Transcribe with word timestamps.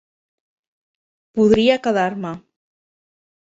Podria 1.41 1.77
quedar-me. 1.85 2.35